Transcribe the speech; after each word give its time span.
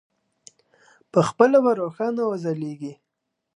پخپله 1.11 1.59
به 1.63 1.71
روښانه 1.81 2.23
وځلېږي. 2.25 2.93